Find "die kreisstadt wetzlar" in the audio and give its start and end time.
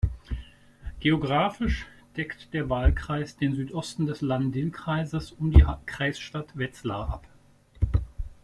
5.51-7.13